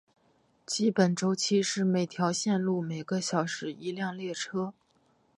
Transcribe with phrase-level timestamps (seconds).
[0.65, 4.73] 基本周期是每条线路每个小时一趟列车。